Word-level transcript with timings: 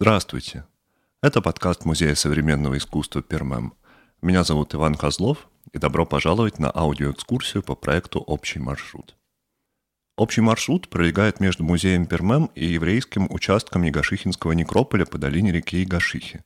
Здравствуйте. 0.00 0.64
Это 1.24 1.42
подкаст 1.42 1.84
Музея 1.84 2.14
современного 2.14 2.78
искусства 2.78 3.20
Пермем. 3.20 3.72
Меня 4.22 4.44
зовут 4.44 4.72
Иван 4.72 4.94
Козлов, 4.94 5.48
и 5.72 5.78
добро 5.78 6.06
пожаловать 6.06 6.60
на 6.60 6.70
аудиоэкскурсию 6.72 7.64
по 7.64 7.74
проекту 7.74 8.20
«Общий 8.20 8.60
маршрут». 8.60 9.16
Общий 10.16 10.40
маршрут 10.40 10.88
пролегает 10.88 11.40
между 11.40 11.64
музеем 11.64 12.06
Пермем 12.06 12.48
и 12.54 12.66
еврейским 12.66 13.26
участком 13.28 13.82
Ягашихинского 13.82 14.52
некрополя 14.52 15.04
по 15.04 15.18
долине 15.18 15.50
реки 15.50 15.80
Ягашихи. 15.80 16.44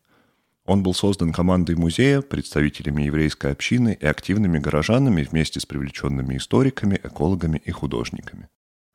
Он 0.65 0.83
был 0.83 0.95
создан 0.95 1.31
командой 1.31 1.77
музея, 1.77 2.23
представителями 2.23 3.03
еврейской 3.03 3.53
общины 3.53 3.99
и 4.01 4.07
активными 4.07 4.61
горожанами 4.61 5.25
вместе 5.25 5.61
с 5.61 5.67
привлеченными 5.67 6.39
историками, 6.39 6.99
экологами 7.05 7.61
и 7.63 7.71
художниками. 7.71 8.49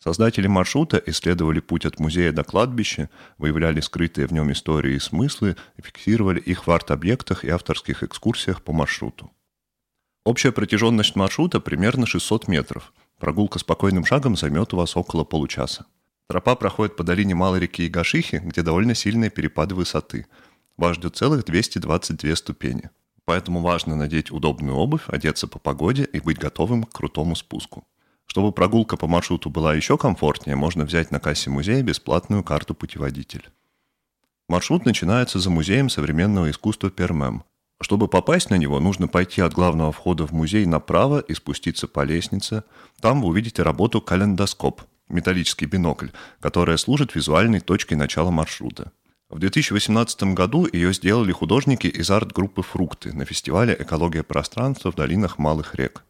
Создатели 0.07 0.47
маршрута 0.47 1.03
исследовали 1.05 1.59
путь 1.59 1.85
от 1.85 1.99
музея 1.99 2.31
до 2.31 2.45
кладбища, 2.45 3.09
выявляли 3.37 3.81
скрытые 3.81 4.25
в 4.25 4.31
нем 4.31 4.53
истории 4.53 4.95
и 4.95 4.99
смыслы 4.99 5.57
и 5.75 5.81
фиксировали 5.81 6.39
их 6.39 6.65
в 6.65 6.71
арт-объектах 6.71 7.43
и 7.43 7.49
авторских 7.49 8.03
экскурсиях 8.03 8.63
по 8.63 8.71
маршруту. 8.71 9.29
Общая 10.23 10.53
протяженность 10.53 11.17
маршрута 11.17 11.59
примерно 11.59 12.05
600 12.05 12.47
метров. 12.47 12.93
Прогулка 13.19 13.59
спокойным 13.59 14.05
шагом 14.05 14.37
займет 14.37 14.73
у 14.73 14.77
вас 14.77 14.95
около 14.95 15.25
получаса. 15.25 15.87
Тропа 16.29 16.55
проходит 16.55 16.95
по 16.95 17.03
долине 17.03 17.35
малой 17.35 17.59
реки 17.59 17.85
Игашихи, 17.85 18.37
где 18.37 18.61
довольно 18.61 18.95
сильные 18.95 19.29
перепады 19.29 19.75
высоты. 19.75 20.27
Вас 20.77 20.95
ждет 20.95 21.17
целых 21.17 21.43
222 21.43 22.35
ступени. 22.37 22.91
Поэтому 23.25 23.59
важно 23.59 23.97
надеть 23.97 24.31
удобную 24.31 24.77
обувь, 24.77 25.03
одеться 25.07 25.49
по 25.49 25.59
погоде 25.59 26.05
и 26.05 26.21
быть 26.21 26.39
готовым 26.39 26.85
к 26.85 26.93
крутому 26.93 27.35
спуску. 27.35 27.85
Чтобы 28.27 28.51
прогулка 28.51 28.97
по 28.97 29.07
маршруту 29.07 29.49
была 29.49 29.73
еще 29.73 29.97
комфортнее, 29.97 30.55
можно 30.55 30.85
взять 30.85 31.11
на 31.11 31.19
кассе 31.19 31.49
музея 31.49 31.81
бесплатную 31.81 32.43
карту-путеводитель. 32.43 33.49
Маршрут 34.47 34.85
начинается 34.85 35.39
за 35.39 35.49
музеем 35.49 35.89
современного 35.89 36.51
искусства 36.51 36.89
Пермем. 36.89 37.43
Чтобы 37.81 38.07
попасть 38.07 38.49
на 38.49 38.55
него, 38.55 38.79
нужно 38.79 39.07
пойти 39.07 39.41
от 39.41 39.53
главного 39.53 39.91
входа 39.91 40.25
в 40.25 40.31
музей 40.31 40.65
направо 40.65 41.19
и 41.19 41.33
спуститься 41.33 41.87
по 41.87 42.03
лестнице. 42.03 42.63
Там 43.01 43.21
вы 43.21 43.29
увидите 43.29 43.61
работу 43.61 44.01
«Календоскоп»– 44.01 44.81
металлический 45.09 45.65
бинокль, 45.65 46.07
которая 46.39 46.77
служит 46.77 47.15
визуальной 47.15 47.59
точкой 47.59 47.93
начала 47.95 48.31
маршрута. 48.31 48.91
В 49.29 49.39
2018 49.39 50.33
году 50.33 50.67
ее 50.71 50.93
сделали 50.93 51.31
художники 51.31 51.87
из 51.87 52.09
арт-группы 52.09 52.61
«Фрукты» 52.63 53.13
на 53.13 53.25
фестивале 53.25 53.75
«Экология 53.77 54.23
пространства 54.23 54.91
в 54.91 54.95
долинах 54.95 55.37
малых 55.37 55.75
рек». 55.75 56.03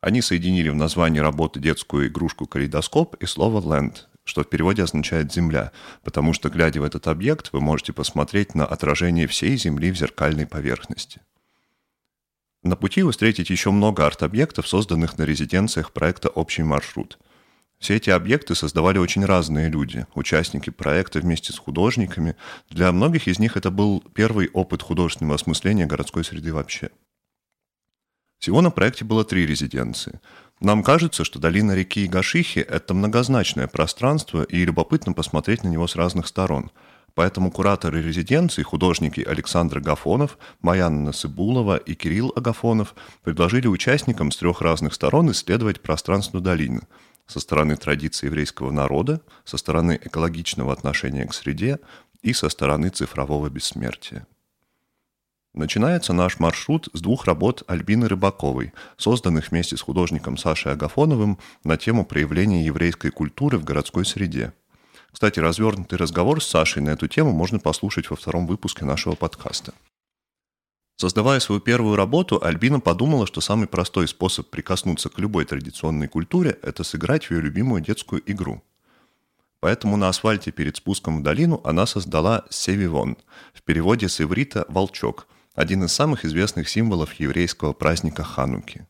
Они 0.00 0.22
соединили 0.22 0.68
в 0.68 0.76
названии 0.76 1.18
работы 1.18 1.58
детскую 1.58 2.06
игрушку 2.06 2.46
«Калейдоскоп» 2.46 3.16
и 3.16 3.26
слово 3.26 3.60
«land», 3.60 4.04
что 4.24 4.44
в 4.44 4.48
переводе 4.48 4.84
означает 4.84 5.32
«земля», 5.32 5.72
потому 6.04 6.32
что, 6.32 6.50
глядя 6.50 6.80
в 6.80 6.84
этот 6.84 7.08
объект, 7.08 7.52
вы 7.52 7.60
можете 7.60 7.92
посмотреть 7.92 8.54
на 8.54 8.64
отражение 8.64 9.26
всей 9.26 9.56
Земли 9.56 9.90
в 9.90 9.98
зеркальной 9.98 10.46
поверхности. 10.46 11.20
На 12.62 12.76
пути 12.76 13.02
вы 13.02 13.10
встретите 13.10 13.52
еще 13.52 13.70
много 13.70 14.06
арт-объектов, 14.06 14.68
созданных 14.68 15.18
на 15.18 15.24
резиденциях 15.24 15.92
проекта 15.92 16.28
«Общий 16.28 16.62
маршрут». 16.62 17.18
Все 17.78 17.96
эти 17.96 18.10
объекты 18.10 18.54
создавали 18.54 18.98
очень 18.98 19.24
разные 19.24 19.68
люди, 19.68 20.06
участники 20.14 20.70
проекта 20.70 21.20
вместе 21.20 21.52
с 21.52 21.58
художниками. 21.58 22.34
Для 22.70 22.90
многих 22.90 23.28
из 23.28 23.38
них 23.38 23.56
это 23.56 23.70
был 23.70 24.02
первый 24.14 24.48
опыт 24.48 24.82
художественного 24.82 25.36
осмысления 25.36 25.86
городской 25.86 26.24
среды 26.24 26.52
вообще. 26.52 26.90
Всего 28.38 28.60
на 28.60 28.70
проекте 28.70 29.04
было 29.04 29.24
три 29.24 29.46
резиденции. 29.46 30.20
Нам 30.60 30.82
кажется, 30.82 31.24
что 31.24 31.38
долина 31.38 31.72
реки 31.72 32.04
Игашихи– 32.04 32.60
это 32.68 32.94
многозначное 32.94 33.68
пространство, 33.68 34.42
и 34.42 34.64
любопытно 34.64 35.12
посмотреть 35.12 35.64
на 35.64 35.68
него 35.68 35.86
с 35.86 35.96
разных 35.96 36.26
сторон. 36.26 36.70
Поэтому 37.14 37.50
кураторы 37.50 38.00
резиденции, 38.02 38.62
художники 38.62 39.20
Александр 39.20 39.80
Гафонов, 39.80 40.38
Маяна 40.60 41.00
Насыбулова 41.00 41.76
и 41.76 41.94
Кирилл 41.94 42.32
Агафонов 42.36 42.94
предложили 43.22 43.66
участникам 43.66 44.30
с 44.30 44.36
трех 44.36 44.60
разных 44.60 44.94
сторон 44.94 45.30
исследовать 45.30 45.80
пространство 45.80 46.40
долины– 46.40 46.82
со 47.28 47.40
стороны 47.40 47.76
традиции 47.76 48.26
еврейского 48.26 48.72
народа, 48.72 49.20
со 49.44 49.58
стороны 49.58 50.00
экологичного 50.02 50.72
отношения 50.72 51.26
к 51.26 51.34
среде 51.34 51.78
и 52.22 52.32
со 52.32 52.48
стороны 52.48 52.88
цифрового 52.88 53.48
бессмертия. 53.50 54.26
Начинается 55.54 56.12
наш 56.12 56.38
маршрут 56.38 56.88
с 56.92 57.00
двух 57.00 57.24
работ 57.24 57.62
Альбины 57.66 58.06
Рыбаковой, 58.08 58.72
созданных 58.96 59.50
вместе 59.50 59.76
с 59.76 59.80
художником 59.80 60.36
Сашей 60.36 60.72
Агафоновым 60.72 61.38
на 61.64 61.76
тему 61.76 62.04
проявления 62.04 62.64
еврейской 62.64 63.10
культуры 63.10 63.58
в 63.58 63.64
городской 63.64 64.04
среде. 64.04 64.52
Кстати, 65.10 65.40
развернутый 65.40 65.98
разговор 65.98 66.42
с 66.42 66.46
Сашей 66.46 66.82
на 66.82 66.90
эту 66.90 67.08
тему 67.08 67.32
можно 67.32 67.58
послушать 67.58 68.10
во 68.10 68.16
втором 68.16 68.46
выпуске 68.46 68.84
нашего 68.84 69.14
подкаста. 69.14 69.72
Создавая 70.96 71.40
свою 71.40 71.60
первую 71.60 71.96
работу, 71.96 72.40
Альбина 72.42 72.80
подумала, 72.80 73.26
что 73.26 73.40
самый 73.40 73.68
простой 73.68 74.08
способ 74.08 74.50
прикоснуться 74.50 75.08
к 75.08 75.18
любой 75.18 75.44
традиционной 75.44 76.08
культуре– 76.08 76.58
это 76.62 76.84
сыграть 76.84 77.26
в 77.26 77.30
ее 77.30 77.40
любимую 77.40 77.80
детскую 77.80 78.20
игру. 78.30 78.62
Поэтому 79.60 79.96
на 79.96 80.08
асфальте 80.08 80.50
перед 80.50 80.76
спуском 80.76 81.20
в 81.20 81.22
долину 81.22 81.60
она 81.64 81.86
создала 81.86 82.44
«Севивон», 82.50 83.16
в 83.54 83.62
переводе 83.62 84.08
с 84.08 84.20
иврита 84.20 84.66
«волчок», 84.68 85.26
один 85.58 85.82
из 85.82 85.92
самых 85.92 86.24
известных 86.24 86.68
символов 86.68 87.14
еврейского 87.14 87.72
праздника 87.72 88.22
Хануки. 88.22 88.86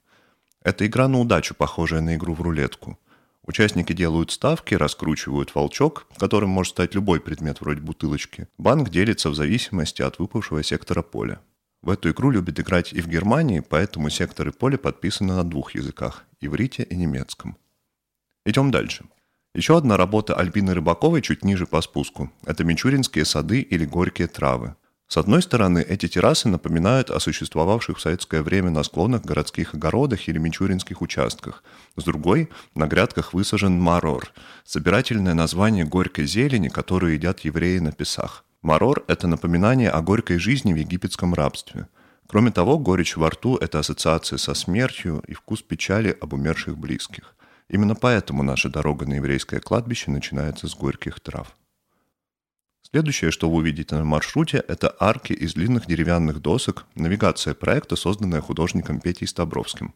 Это 0.62 0.86
игра 0.86 1.08
на 1.08 1.18
удачу, 1.18 1.54
похожая 1.54 2.02
на 2.02 2.16
игру 2.16 2.34
в 2.34 2.42
рулетку. 2.42 2.98
Участники 3.42 3.94
делают 3.94 4.32
ставки, 4.32 4.74
раскручивают 4.74 5.54
волчок, 5.54 6.06
которым 6.18 6.50
может 6.50 6.72
стать 6.72 6.94
любой 6.94 7.20
предмет 7.20 7.62
вроде 7.62 7.80
бутылочки. 7.80 8.48
Банк 8.58 8.90
делится 8.90 9.30
в 9.30 9.34
зависимости 9.34 10.02
от 10.02 10.18
выпавшего 10.18 10.62
сектора 10.62 11.00
поля. 11.00 11.40
В 11.80 11.88
эту 11.88 12.10
игру 12.10 12.30
любят 12.30 12.60
играть 12.60 12.92
и 12.92 13.00
в 13.00 13.08
Германии, 13.08 13.60
поэтому 13.60 14.10
секторы 14.10 14.52
поля 14.52 14.76
подписаны 14.76 15.32
на 15.32 15.44
двух 15.44 15.74
языках– 15.74 16.26
иврите 16.42 16.82
и 16.82 16.96
немецком. 16.96 17.56
Идем 18.44 18.70
дальше. 18.70 19.06
Еще 19.54 19.74
одна 19.74 19.96
работа 19.96 20.34
Альбины 20.34 20.74
Рыбаковой 20.74 21.22
чуть 21.22 21.46
ниже 21.46 21.66
по 21.66 21.80
спуску– 21.80 22.30
это 22.44 22.62
Мичуринские 22.62 23.24
сады 23.24 23.62
или 23.62 23.86
Горькие 23.86 24.28
травы– 24.28 24.76
с 25.08 25.16
одной 25.16 25.40
стороны, 25.40 25.78
эти 25.78 26.06
террасы 26.06 26.48
напоминают 26.48 27.10
о 27.10 27.18
существовавших 27.18 27.96
в 27.96 28.00
советское 28.02 28.42
время 28.42 28.68
на 28.68 28.82
склонах 28.82 29.22
городских 29.24 29.72
огородах 29.72 30.28
или 30.28 30.36
мичуринских 30.36 31.00
участках. 31.00 31.64
С 31.96 32.04
другой, 32.04 32.50
на 32.74 32.86
грядках 32.86 33.32
высажен 33.32 33.80
марор– 33.80 34.30
собирательное 34.64 35.32
название 35.32 35.86
горькой 35.86 36.26
зелени, 36.26 36.68
которую 36.68 37.14
едят 37.14 37.40
евреи 37.40 37.78
на 37.78 37.90
Песах. 37.90 38.44
Марор– 38.60 39.02
это 39.08 39.26
напоминание 39.26 39.88
о 39.88 40.02
горькой 40.02 40.38
жизни 40.38 40.74
в 40.74 40.76
египетском 40.76 41.32
рабстве. 41.32 41.88
Кроме 42.26 42.50
того, 42.50 42.78
горечь 42.78 43.16
во 43.16 43.30
рту– 43.30 43.56
это 43.62 43.78
ассоциация 43.78 44.36
со 44.36 44.52
смертью 44.52 45.24
и 45.26 45.32
вкус 45.32 45.62
печали 45.62 46.14
об 46.20 46.34
умерших 46.34 46.76
близких. 46.76 47.34
Именно 47.70 47.94
поэтому 47.94 48.42
наша 48.42 48.68
дорога 48.68 49.06
на 49.06 49.14
еврейское 49.14 49.60
кладбище 49.60 50.10
начинается 50.10 50.68
с 50.68 50.74
горьких 50.74 51.20
трав. 51.20 51.56
Следующее, 52.90 53.30
что 53.30 53.50
вы 53.50 53.58
увидите 53.58 53.96
на 53.96 54.04
маршруте, 54.04 54.64
это 54.66 54.96
арки 54.98 55.34
из 55.34 55.52
длинных 55.52 55.86
деревянных 55.86 56.40
досок, 56.40 56.86
навигация 56.94 57.52
проекта, 57.52 57.96
созданная 57.96 58.40
художником 58.40 58.98
Петей 59.00 59.28
Стабровским. 59.28 59.94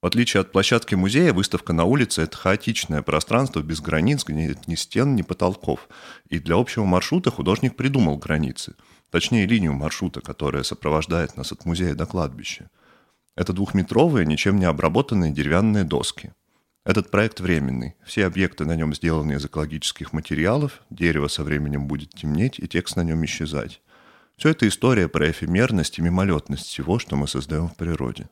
В 0.00 0.06
отличие 0.06 0.42
от 0.42 0.52
площадки 0.52 0.94
музея, 0.94 1.32
выставка 1.32 1.72
на 1.72 1.84
улице– 1.84 2.22
это 2.22 2.36
хаотичное 2.36 3.02
пространство 3.02 3.62
без 3.62 3.80
границ, 3.80 4.24
где 4.24 4.46
нет 4.46 4.68
ни 4.68 4.76
стен, 4.76 5.16
ни 5.16 5.22
потолков. 5.22 5.88
И 6.28 6.38
для 6.38 6.54
общего 6.54 6.84
маршрута 6.84 7.32
художник 7.32 7.74
придумал 7.74 8.16
границы, 8.16 8.76
точнее 9.10 9.44
линию 9.46 9.72
маршрута, 9.72 10.20
которая 10.20 10.62
сопровождает 10.62 11.36
нас 11.36 11.50
от 11.50 11.64
музея 11.64 11.96
до 11.96 12.06
кладбища. 12.06 12.70
Это 13.34 13.52
двухметровые, 13.52 14.24
ничем 14.24 14.60
не 14.60 14.66
обработанные 14.66 15.32
деревянные 15.32 15.82
доски– 15.82 16.32
этот 16.84 17.10
проект 17.10 17.40
временный. 17.40 17.94
Все 18.04 18.26
объекты 18.26 18.64
на 18.64 18.74
нем 18.74 18.94
сделаны 18.94 19.34
из 19.34 19.44
экологических 19.44 20.12
материалов, 20.12 20.82
дерево 20.88 21.28
со 21.28 21.44
временем 21.44 21.86
будет 21.86 22.14
темнеть 22.14 22.58
и 22.58 22.66
текст 22.66 22.96
на 22.96 23.04
нем 23.04 23.24
исчезать. 23.24 23.82
Все 24.36 24.50
это 24.50 24.66
история 24.66 25.08
про 25.08 25.30
эфемерность 25.30 25.98
и 25.98 26.02
мимолетность 26.02 26.66
всего, 26.66 26.98
что 26.98 27.16
мы 27.16 27.28
создаем 27.28 27.68
в 27.68 27.76
природе. 27.76 28.28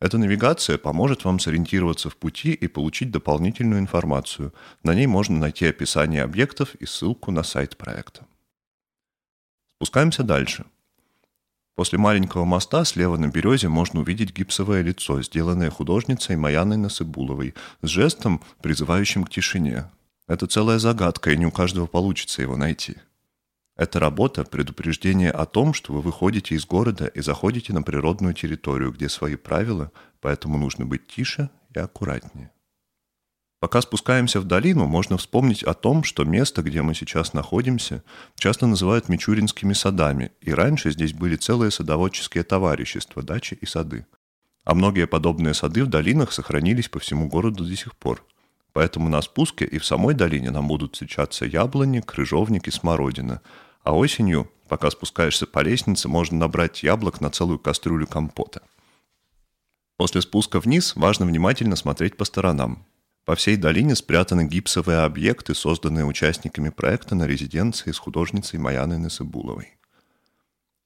Эта 0.00 0.18
навигация 0.18 0.76
поможет 0.76 1.24
вам 1.24 1.38
сориентироваться 1.38 2.10
в 2.10 2.16
пути 2.16 2.52
и 2.52 2.66
получить 2.66 3.10
дополнительную 3.10 3.80
информацию. 3.80 4.52
На 4.82 4.94
ней 4.94 5.06
можно 5.06 5.38
найти 5.38 5.66
описание 5.66 6.22
объектов 6.22 6.74
и 6.74 6.84
ссылку 6.84 7.30
на 7.30 7.44
сайт 7.44 7.76
проекта. 7.76 8.26
Спускаемся 9.78 10.22
дальше– 10.22 10.66
После 11.76 11.98
маленького 11.98 12.46
моста 12.46 12.86
слева 12.86 13.18
на 13.18 13.28
березе 13.28 13.68
можно 13.68 14.00
увидеть 14.00 14.34
гипсовое 14.34 14.80
лицо, 14.80 15.22
сделанное 15.22 15.70
художницей 15.70 16.34
Маяной 16.34 16.78
Насыбуловой, 16.78 17.54
с 17.82 17.88
жестом, 17.88 18.42
призывающим 18.62 19.24
к 19.24 19.30
тишине. 19.30 19.90
Это 20.26 20.46
целая 20.46 20.78
загадка, 20.78 21.30
и 21.30 21.36
не 21.36 21.44
у 21.44 21.50
каждого 21.50 21.86
получится 21.86 22.40
его 22.40 22.56
найти. 22.56 22.96
Эта 23.76 24.00
работа– 24.00 24.44
предупреждение 24.50 25.30
о 25.30 25.44
том, 25.44 25.74
что 25.74 25.92
вы 25.92 26.00
выходите 26.00 26.54
из 26.54 26.64
города 26.64 27.08
и 27.08 27.20
заходите 27.20 27.74
на 27.74 27.82
природную 27.82 28.32
территорию, 28.32 28.90
где 28.90 29.10
свои 29.10 29.36
правила, 29.36 29.92
поэтому 30.22 30.56
нужно 30.56 30.86
быть 30.86 31.06
тише 31.06 31.50
и 31.74 31.78
аккуратнее. 31.78 32.50
Пока 33.58 33.80
спускаемся 33.80 34.40
в 34.40 34.44
долину, 34.44 34.86
можно 34.86 35.16
вспомнить 35.16 35.62
о 35.62 35.72
том, 35.72 36.04
что 36.04 36.24
место, 36.24 36.62
где 36.62 36.82
мы 36.82 36.94
сейчас 36.94 37.32
находимся, 37.32 38.02
часто 38.34 38.66
называют 38.66 39.08
Мичуринскими 39.08 39.72
садами, 39.72 40.32
и 40.42 40.52
раньше 40.52 40.90
здесь 40.90 41.14
были 41.14 41.36
целые 41.36 41.70
садоводческие 41.70 42.44
товарищества, 42.44 43.22
дачи 43.22 43.56
и 43.58 43.64
сады. 43.64 44.06
А 44.64 44.74
многие 44.74 45.06
подобные 45.06 45.54
сады 45.54 45.84
в 45.84 45.86
долинах 45.86 46.32
сохранились 46.32 46.88
по 46.88 46.98
всему 46.98 47.28
городу 47.28 47.64
до 47.64 47.74
сих 47.74 47.96
пор. 47.96 48.22
Поэтому 48.74 49.08
на 49.08 49.22
спуске 49.22 49.64
и 49.64 49.78
в 49.78 49.86
самой 49.86 50.12
долине 50.12 50.50
нам 50.50 50.68
будут 50.68 50.92
встречаться 50.92 51.46
яблони, 51.46 52.00
крыжовник 52.00 52.68
и 52.68 52.70
смородина. 52.70 53.40
А 53.82 53.96
осенью, 53.96 54.50
пока 54.68 54.90
спускаешься 54.90 55.46
по 55.46 55.60
лестнице, 55.60 56.08
можно 56.08 56.36
набрать 56.36 56.82
яблок 56.82 57.22
на 57.22 57.30
целую 57.30 57.58
кастрюлю 57.58 58.06
компота. 58.06 58.60
После 59.96 60.20
спуска 60.20 60.60
вниз 60.60 60.94
важно 60.94 61.24
внимательно 61.24 61.74
смотреть 61.74 62.18
по 62.18 62.26
сторонам. 62.26 62.84
По 63.26 63.34
всей 63.34 63.56
долине 63.56 63.96
спрятаны 63.96 64.46
гипсовые 64.46 64.98
объекты, 64.98 65.52
созданные 65.52 66.04
участниками 66.04 66.68
проекта 66.68 67.16
на 67.16 67.26
резиденции 67.26 67.90
с 67.90 67.98
художницей 67.98 68.60
Маяной 68.60 68.98
Насыбуловой. 68.98 69.78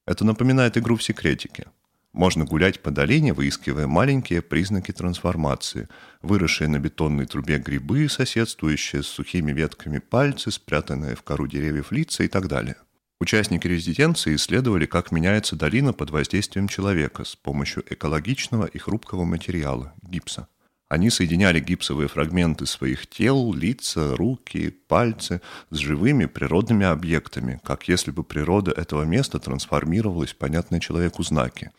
Это 0.07 0.25
напоминает 0.25 0.79
игру 0.79 0.97
в 0.97 1.03
секретике. 1.03 1.67
Можно 2.15 2.47
гулять 2.47 2.81
по 2.81 2.91
долине, 2.91 3.35
выискивая 3.35 3.87
маленькие 3.87 4.41
признаки 4.41 4.91
трансформации, 4.91 5.91
выросшие 6.23 6.69
на 6.69 6.79
бетонной 6.79 7.27
трубе 7.27 7.59
грибы, 7.59 8.09
соседствующие 8.09 9.03
с 9.03 9.07
сухими 9.07 9.53
ветками 9.53 9.99
пальцы, 9.99 10.51
спрятанные 10.51 11.17
в 11.17 11.23
кору 11.23 11.47
деревьев 11.47 11.93
лица 11.93 12.25
и 12.25 12.29
так 12.29 12.49
далее. 12.49 12.77
Участники 13.21 13.67
резиденции 13.67 14.35
исследовали, 14.35 14.87
как 14.87 15.13
меняется 15.13 15.57
долина 15.57 15.93
под 15.93 16.09
воздействием 16.09 16.69
человека 16.69 17.25
с 17.25 17.37
помощью 17.37 17.85
экологичного 17.93 18.65
и 18.65 18.79
хрупкого 18.79 19.25
материала– 19.25 19.93
гипса– 20.03 20.49
они 20.91 21.09
соединяли 21.09 21.61
гипсовые 21.61 22.09
фрагменты 22.09 22.67
своих 22.67 23.07
тел, 23.07 23.55
лица, 23.55 24.17
руки, 24.17 24.71
пальцы 24.89 25.41
с 25.71 25.77
живыми 25.77 26.27
природными 26.27 26.85
объектами, 26.85 27.61
как 27.63 27.87
если 27.87 28.11
бы 28.11 28.25
природа 28.25 28.73
этого 28.73 29.05
места 29.05 29.39
трансформировалась 29.39 30.33
в 30.33 30.37
понятные 30.37 30.81
человеку 30.81 31.23
знаки. 31.23 31.71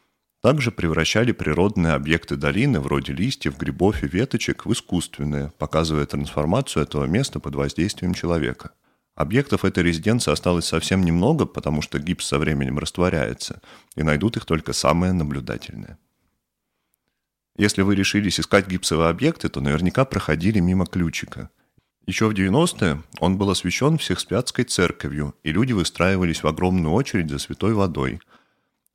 Также 0.41 0.71
превращали 0.71 1.33
природные 1.33 1.91
объекты 1.91 2.37
долины, 2.37 2.79
вроде 2.79 3.11
листьев, 3.11 3.57
грибов 3.57 4.01
и 4.01 4.07
веточек, 4.07 4.65
в 4.65 4.71
искусственные, 4.71 5.51
показывая 5.57 6.05
трансформацию 6.05 6.81
этого 6.81 7.03
места 7.03 7.41
под 7.41 7.55
воздействием 7.55 8.13
человека. 8.13 8.71
Объектов 9.15 9.65
этой 9.65 9.83
резиденции 9.83 10.31
осталось 10.31 10.67
совсем 10.67 11.03
немного, 11.03 11.45
потому 11.45 11.81
что 11.81 11.99
гипс 11.99 12.25
со 12.27 12.39
временем 12.39 12.79
растворяется, 12.79 13.61
и 13.97 14.03
найдут 14.03 14.37
их 14.37 14.45
только 14.45 14.71
самые 14.71 15.11
наблюдательные. 15.11 15.97
Если 17.57 17.81
вы 17.81 17.95
решились 17.95 18.39
искать 18.39 18.67
гипсовые 18.67 19.09
объекты, 19.09 19.49
то 19.49 19.61
наверняка 19.61 20.05
проходили 20.05 20.59
мимо 20.59 20.85
ключика. 20.85 21.49
Еще 22.07 22.27
в 22.27 22.31
90-е 22.31 23.03
он 23.19 23.37
был 23.37 23.49
освящен 23.49 23.97
Всехспятской 23.97 24.65
церковью, 24.65 25.35
и 25.43 25.51
люди 25.51 25.73
выстраивались 25.73 26.43
в 26.43 26.47
огромную 26.47 26.93
очередь 26.93 27.29
за 27.29 27.39
святой 27.39 27.73
водой. 27.73 28.19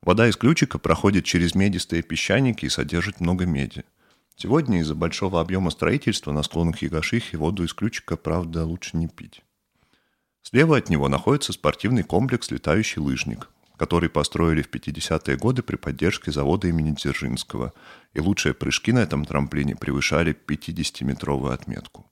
Вода 0.01 0.27
из 0.27 0.35
ключика 0.35 0.77
проходит 0.77 1.25
через 1.25 1.55
медистые 1.55 2.01
песчаники 2.01 2.65
и 2.65 2.69
содержит 2.69 3.19
много 3.19 3.45
меди. 3.45 3.85
Сегодня 4.35 4.81
из-за 4.81 4.93
большого 4.93 5.39
объема 5.41 5.71
строительства 5.71 6.31
на 6.31 6.43
склонах 6.43 6.81
Ягашихи 6.81 7.35
воду 7.37 7.63
из 7.63 7.73
ключика, 7.73 8.17
правда, 8.17 8.65
лучше 8.65 8.97
не 8.97 9.07
пить. 9.07 9.41
Слева 10.43 10.77
от 10.77 10.89
него 10.89 11.09
находится 11.09 11.53
спортивный 11.53 12.03
комплекс 12.03 12.51
«Летающий 12.51 13.01
лыжник», 13.01 13.49
который 13.77 14.09
построили 14.09 14.61
в 14.61 14.69
50-е 14.69 15.37
годы 15.37 15.61
при 15.61 15.75
поддержке 15.75 16.31
завода 16.31 16.67
имени 16.67 16.91
Дзержинского, 16.91 17.73
и 18.13 18.19
лучшие 18.19 18.53
прыжки 18.53 18.91
на 18.91 18.99
этом 18.99 19.23
трамплине 19.23 19.75
превышали 19.75 20.35
50-метровую 20.47 21.53
отметку. 21.53 22.05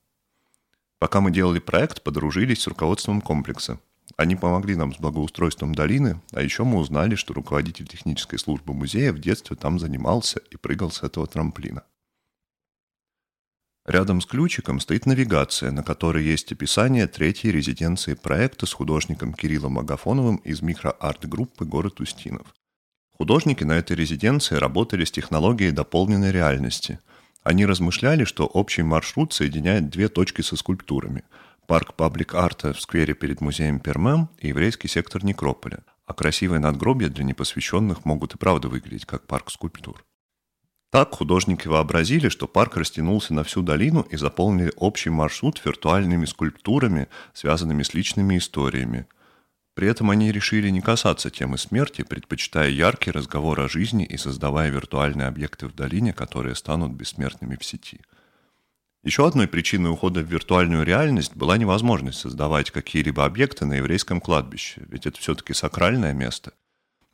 Пока 0.98 1.20
мы 1.20 1.30
делали 1.30 1.58
проект, 1.58 2.02
подружились 2.02 2.62
с 2.62 2.66
руководством 2.66 3.20
комплекса. 3.20 3.78
Они 4.16 4.36
помогли 4.36 4.76
нам 4.76 4.94
с 4.94 4.98
благоустройством 4.98 5.74
долины, 5.74 6.22
а 6.32 6.40
еще 6.40 6.64
мы 6.64 6.78
узнали, 6.78 7.16
что 7.16 7.34
руководитель 7.34 7.86
технической 7.86 8.38
службы 8.38 8.72
музея 8.72 9.12
в 9.12 9.18
детстве 9.18 9.56
там 9.56 9.78
занимался 9.78 10.40
и 10.50 10.56
прыгал 10.56 10.90
с 10.90 11.02
этого 11.02 11.26
трамплина. 11.26 11.82
Рядом 13.86 14.20
с 14.20 14.26
ключиком 14.26 14.80
стоит 14.80 15.06
навигация, 15.06 15.70
на 15.70 15.84
которой 15.84 16.24
есть 16.24 16.50
описание 16.50 17.06
третьей 17.06 17.52
резиденции 17.52 18.14
проекта 18.14 18.66
с 18.66 18.72
художником 18.72 19.32
Кириллом 19.32 19.78
Агафоновым 19.78 20.36
из 20.38 20.60
микроарт-группы 20.60 21.64
«Город 21.64 22.00
Устинов». 22.00 22.46
Художники 23.16 23.62
на 23.62 23.72
этой 23.72 23.96
резиденции 23.96 24.56
работали 24.56 25.04
с 25.04 25.12
технологией 25.12 25.70
дополненной 25.70 26.32
реальности. 26.32 26.98
Они 27.44 27.64
размышляли, 27.64 28.24
что 28.24 28.46
общий 28.46 28.82
маршрут 28.82 29.32
соединяет 29.32 29.88
две 29.88 30.08
точки 30.08 30.42
со 30.42 30.56
скульптурами– 30.56 31.22
парк 31.66 31.94
паблик-арта 31.94 32.72
в 32.72 32.80
сквере 32.80 33.14
перед 33.14 33.40
музеем 33.40 33.80
Пермем 33.80 34.28
и 34.38 34.48
еврейский 34.48 34.88
сектор 34.88 35.24
Некрополя. 35.24 35.84
А 36.06 36.14
красивые 36.14 36.60
надгробия 36.60 37.08
для 37.08 37.24
непосвященных 37.24 38.04
могут 38.04 38.34
и 38.34 38.38
правда 38.38 38.68
выглядеть 38.68 39.06
как 39.06 39.26
парк 39.26 39.50
скульптур. 39.50 40.04
Так 40.90 41.14
художники 41.14 41.66
вообразили, 41.66 42.28
что 42.28 42.46
парк 42.46 42.76
растянулся 42.76 43.34
на 43.34 43.42
всю 43.42 43.62
долину 43.62 44.02
и 44.02 44.16
заполнили 44.16 44.72
общий 44.76 45.10
маршрут 45.10 45.60
виртуальными 45.64 46.24
скульптурами, 46.26 47.08
связанными 47.34 47.82
с 47.82 47.92
личными 47.92 48.38
историями. 48.38 49.06
При 49.74 49.88
этом 49.88 50.10
они 50.10 50.32
решили 50.32 50.70
не 50.70 50.80
касаться 50.80 51.28
темы 51.28 51.58
смерти, 51.58 52.02
предпочитая 52.02 52.70
яркий 52.70 53.10
разговор 53.10 53.60
о 53.60 53.68
жизни 53.68 54.06
и 54.06 54.16
создавая 54.16 54.70
виртуальные 54.70 55.26
объекты 55.26 55.66
в 55.66 55.74
долине, 55.74 56.14
которые 56.14 56.54
станут 56.54 56.92
бессмертными 56.92 57.56
в 57.56 57.64
сети. 57.64 58.00
Еще 59.02 59.26
одной 59.26 59.48
причиной 59.48 59.90
ухода 59.90 60.20
в 60.20 60.32
виртуальную 60.32 60.84
реальность 60.84 61.36
была 61.36 61.58
невозможность 61.58 62.20
создавать 62.20 62.70
какие-либо 62.70 63.24
объекты 63.24 63.66
на 63.66 63.74
еврейском 63.74 64.20
кладбище, 64.20 64.82
ведь 64.88 65.06
это 65.06 65.20
все-таки 65.20 65.52
сакральное 65.52 66.14
место– 66.14 66.52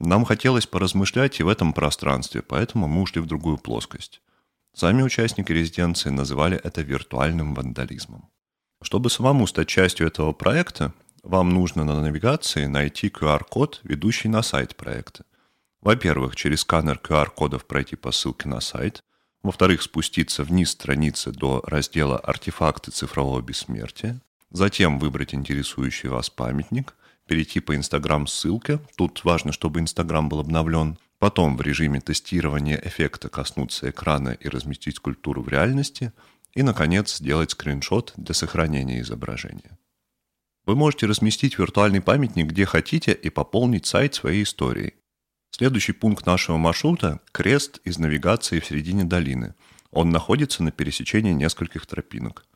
нам 0.07 0.25
хотелось 0.25 0.67
поразмышлять 0.67 1.39
и 1.41 1.43
в 1.43 1.49
этом 1.49 1.73
пространстве, 1.73 2.43
поэтому 2.43 2.89
мы 2.89 3.03
ушли 3.03 3.21
в 3.21 3.27
другую 3.27 3.59
плоскость. 3.59 4.21
Сами 4.75 5.03
участники 5.03 5.53
резиденции 5.53 6.11
называли 6.11 6.61
это 6.63 6.83
виртуальным 6.83 7.55
вандализмом. 7.55 8.29
Чтобы 8.83 9.11
самому 9.11 9.47
стать 9.47 9.69
частью 9.69 10.07
этого 10.07 10.33
проекта, 10.33 10.93
вам 11.23 11.51
нужно 11.51 11.85
на 11.85 12.01
навигации 12.01 12.67
найти 12.67 13.09
QR-код, 13.09 13.81
ведущий 13.85 14.29
на 14.29 14.43
сайт 14.43 14.75
проекта. 14.75 15.25
Во-первых, 15.81 16.37
через 16.37 16.61
сканер 16.61 17.01
QR-кодов 17.03 17.67
пройти 17.67 17.97
по 17.97 18.11
ссылке 18.11 18.49
на 18.49 18.61
сайт. 18.61 19.05
Во-вторых, 19.43 19.83
спуститься 19.83 20.43
вниз 20.43 20.71
страницы 20.71 21.31
до 21.31 21.63
раздела 21.67 22.19
«Артефакты 22.19 22.91
цифрового 22.91 23.41
бессмертия». 23.41 24.21
Затем 24.51 24.99
выбрать 24.99 25.35
интересующий 25.35 26.09
вас 26.09 26.29
памятник 26.29 26.95
перейти 27.27 27.61
по 27.61 27.75
Инстаграм 27.75 28.27
ссылке. 28.27 28.81
Тут 28.97 29.25
важно, 29.25 29.53
чтобы 29.53 29.81
Инстаграм 29.81 30.29
был 30.29 30.41
обновлен. 30.41 30.99
Потом 31.19 31.57
в 31.57 31.61
режиме 31.61 32.01
тестирования 32.01 32.81
эффекта 32.83 33.29
коснуться 33.29 33.91
экрана 33.91 34.31
и 34.31 34.49
разместить 34.49 34.97
скульптуру 34.97 35.43
в 35.43 35.49
реальности. 35.49 36.13
И, 36.55 36.63
наконец, 36.63 37.17
сделать 37.17 37.53
скриншот 37.53 38.13
для 38.17 38.35
сохранения 38.35 39.01
изображения. 39.01 39.79
Вы 40.67 40.77
можете 40.77 41.07
разместить 41.07 41.59
виртуальный 41.59 42.01
памятник 42.01 42.47
где 42.47 42.67
хотите 42.67 43.13
и 43.13 43.31
пополнить 43.31 43.87
сайт 43.87 44.15
своей 44.15 44.43
историей. 44.43 44.95
Следующий 45.51 45.93
пункт 45.93 46.27
нашего 46.27 46.57
маршрута– 46.57 47.21
крест 47.33 47.81
из 47.85 47.99
навигации 47.99 48.61
в 48.61 48.67
середине 48.67 49.05
долины. 49.05 49.55
Он 49.91 50.11
находится 50.11 50.63
на 50.63 50.71
пересечении 50.71 51.33
нескольких 51.33 51.87
тропинок– 51.87 52.47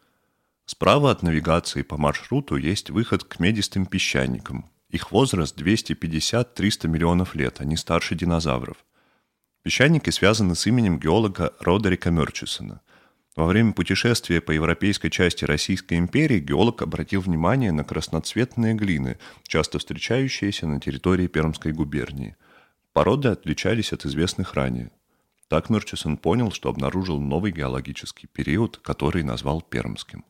Справа 0.69 1.13
от 1.13 1.23
навигации 1.23 1.83
по 1.83 1.97
маршруту 1.97 2.57
есть 2.57 2.91
выход 2.91 3.23
к 3.23 3.39
медистым 3.39 3.87
песчаникам. 3.87 4.69
Их 4.91 5.13
возраст 5.13 5.57
250-300 5.57 6.89
миллионов 6.89 7.37
лет, 7.37 7.61
они 7.61 7.77
старше 7.77 8.17
динозавров. 8.17 8.77
Песчаники 9.63 10.11
связаны 10.11 10.57
с 10.57 10.67
именем 10.67 10.99
геолога 10.99 11.55
Родерика 11.61 12.11
Мерчисона. 12.11 12.81
Во 13.37 13.47
время 13.47 13.75
путешествия 13.75 14.41
по 14.41 14.51
европейской 14.51 15.09
части 15.09 15.45
Российской 15.45 15.99
империи 15.99 16.41
геолог 16.41 16.83
обратил 16.83 17.21
внимание 17.21 17.71
на 17.71 17.85
красноцветные 17.85 18.75
глины, 18.75 19.19
часто 19.47 19.79
встречающиеся 19.79 20.67
на 20.67 20.81
территории 20.81 21.29
Пермской 21.29 21.73
губернии. 21.73 22.35
Породы 22.93 23.29
отличались 23.29 23.93
от 23.93 24.05
известных 24.05 24.55
ранее. 24.55 24.91
Так 25.47 25.71
Мерчисон 25.71 26.17
понял, 26.17 26.51
что 26.51 26.71
обнаружил 26.71 27.21
новый 27.21 27.53
геологический 27.53 28.29
период, 28.33 28.79
который 28.79 29.23
назвал 29.23 29.61
Пермским. 29.61 30.25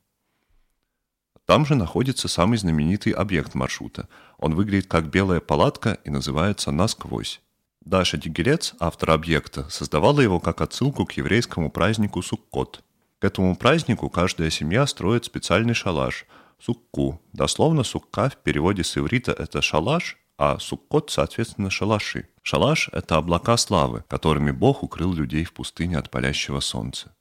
Там 1.47 1.65
же 1.65 1.77
находится 1.77 2.27
самый 2.29 2.59
знаменитый 2.59 3.13
объект 3.13 3.55
маршрута. 3.55 4.09
Он 4.37 4.55
выглядит 4.55 4.89
как 4.89 5.09
белая 5.09 5.41
палатка 5.41 5.99
и 6.05 6.11
называется 6.11 6.73
«Насквозь». 6.73 7.41
Даша 7.85 8.19
Дигелец, 8.19 8.75
автор 8.81 9.13
объекта, 9.13 9.71
создавала 9.71 10.21
его 10.21 10.41
как 10.41 10.61
отсылку 10.61 11.07
к 11.07 11.13
еврейскому 11.13 11.71
празднику 11.71 12.21
Суккот. 12.21 12.83
К 13.21 13.25
этому 13.25 13.55
празднику 13.57 14.11
каждая 14.11 14.51
семья 14.51 14.87
строит 14.89 15.25
специальный 15.25 15.75
шалаш– 15.75 16.27
сукку. 16.59 17.21
Дословно 17.33 17.85
сукка 17.85 18.29
в 18.29 18.37
переводе 18.39 18.83
с 18.83 18.97
иврита– 18.99 19.33
это 19.39 19.63
шалаш, 19.63 20.19
а 20.39 20.59
суккот, 20.59 21.11
соответственно, 21.11 21.71
шалаши. 21.71 22.29
Шалаш– 22.43 22.91
это 22.93 23.17
облака 23.17 23.57
славы, 23.57 24.05
которыми 24.09 24.51
Бог 24.51 24.83
укрыл 24.83 25.13
людей 25.13 25.45
в 25.45 25.53
пустыне 25.53 25.97
от 25.97 26.11
палящего 26.11 26.61
солнца. 26.61 27.15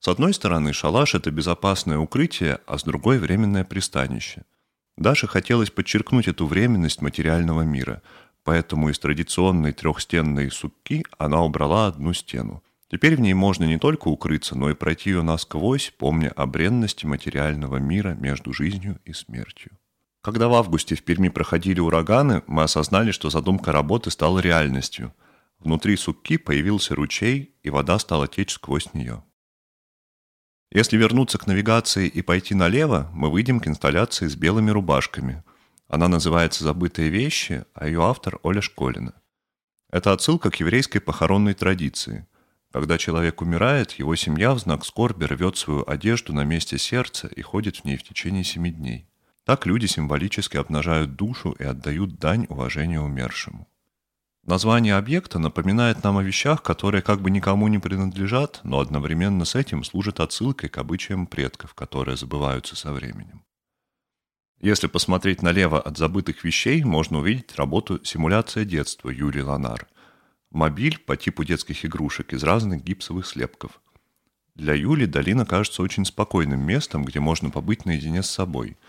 С 0.00 0.08
одной 0.08 0.32
стороны, 0.32 0.72
шалаш– 0.72 1.14
это 1.16 1.30
безопасное 1.30 1.98
укрытие, 1.98 2.60
а 2.66 2.78
с 2.78 2.84
другой– 2.84 3.18
временное 3.20 3.64
пристанище. 3.64 4.44
Даше 4.96 5.26
хотелось 5.26 5.70
подчеркнуть 5.70 6.28
эту 6.28 6.46
временность 6.46 7.02
материального 7.02 7.62
мира, 7.62 8.02
поэтому 8.44 8.90
из 8.90 8.98
традиционной 8.98 9.72
трехстенной 9.72 10.50
сукки 10.50 11.04
она 11.18 11.42
убрала 11.42 11.88
одну 11.88 12.12
стену. 12.12 12.62
Теперь 12.90 13.16
в 13.16 13.20
ней 13.20 13.34
можно 13.34 13.64
не 13.64 13.78
только 13.78 14.08
укрыться, 14.08 14.56
но 14.56 14.70
и 14.70 14.74
пройти 14.74 15.10
ее 15.10 15.22
насквозь, 15.22 15.92
помня 15.98 16.32
о 16.34 16.46
бренности 16.46 17.04
материального 17.04 17.76
мира 17.76 18.16
между 18.18 18.52
жизнью 18.52 18.98
и 19.04 19.12
смертью. 19.12 19.72
Когда 20.22 20.48
в 20.48 20.54
августе 20.54 20.94
в 20.94 21.02
Перми 21.02 21.28
проходили 21.28 21.80
ураганы, 21.80 22.42
мы 22.46 22.62
осознали, 22.62 23.10
что 23.10 23.30
задумка 23.30 23.72
работы 23.72 24.10
стала 24.10 24.38
реальностью. 24.38 25.12
Внутри 25.58 25.96
сукки 25.96 26.38
появился 26.38 26.94
ручей, 26.94 27.54
и 27.62 27.70
вода 27.70 27.98
стала 27.98 28.26
течь 28.26 28.52
сквозь 28.52 28.94
нее. 28.94 29.22
Если 30.70 30.98
вернуться 30.98 31.38
к 31.38 31.46
навигации 31.46 32.08
и 32.08 32.20
пойти 32.20 32.54
налево, 32.54 33.10
мы 33.14 33.30
выйдем 33.30 33.58
к 33.58 33.66
инсталляции 33.68 34.26
с 34.26 34.36
белыми 34.36 34.70
рубашками. 34.70 35.42
Она 35.88 36.08
называется 36.08 36.62
«Забытые 36.64 37.08
вещи», 37.08 37.64
а 37.72 37.86
ее 37.86 38.02
автор 38.04 38.38
Оля 38.42 38.60
Школина. 38.60 39.14
Это 39.90 40.12
отсылка 40.12 40.50
к 40.50 40.56
еврейской 40.60 40.98
похоронной 40.98 41.54
традиции. 41.54 42.26
Когда 42.70 42.98
человек 42.98 43.40
умирает, 43.40 43.92
его 43.92 44.14
семья 44.14 44.52
в 44.52 44.58
знак 44.58 44.84
скорби 44.84 45.24
рвет 45.24 45.56
свою 45.56 45.88
одежду 45.88 46.34
на 46.34 46.44
месте 46.44 46.76
сердца 46.76 47.28
и 47.28 47.40
ходит 47.40 47.78
в 47.78 47.84
ней 47.86 47.96
в 47.96 48.02
течение 48.02 48.44
семи 48.44 48.70
дней. 48.70 49.08
Так 49.44 49.64
люди 49.64 49.86
символически 49.86 50.58
обнажают 50.58 51.16
душу 51.16 51.52
и 51.52 51.64
отдают 51.64 52.18
дань 52.18 52.44
уважению 52.50 53.04
умершему. 53.04 53.66
Название 54.48 54.94
объекта 54.94 55.38
напоминает 55.38 56.02
нам 56.02 56.16
о 56.16 56.22
вещах, 56.22 56.62
которые 56.62 57.02
как 57.02 57.20
бы 57.20 57.30
никому 57.30 57.68
не 57.68 57.78
принадлежат, 57.78 58.60
но 58.64 58.80
одновременно 58.80 59.44
с 59.44 59.54
этим 59.54 59.84
служат 59.84 60.20
отсылкой 60.20 60.70
к 60.70 60.78
обычаям 60.78 61.26
предков, 61.26 61.74
которые 61.74 62.16
забываются 62.16 62.74
со 62.74 62.94
временем. 62.94 63.44
Если 64.58 64.86
посмотреть 64.86 65.42
налево 65.42 65.78
от 65.78 65.98
забытых 65.98 66.44
вещей, 66.44 66.82
можно 66.82 67.18
увидеть 67.18 67.56
работу 67.56 68.02
«Симуляция 68.02 68.64
детства» 68.64 69.10
Юрий 69.10 69.42
Ланар. 69.42 69.86
Мобиль 70.50 70.98
по 70.98 71.14
типу 71.18 71.44
детских 71.44 71.84
игрушек 71.84 72.32
из 72.32 72.42
разных 72.42 72.82
гипсовых 72.82 73.26
слепков. 73.26 73.82
Для 74.54 74.72
Юли 74.72 75.04
долина 75.04 75.44
кажется 75.44 75.82
очень 75.82 76.06
спокойным 76.06 76.60
местом, 76.60 77.04
где 77.04 77.20
можно 77.20 77.50
побыть 77.50 77.84
наедине 77.84 78.22
с 78.22 78.30
собой– 78.30 78.78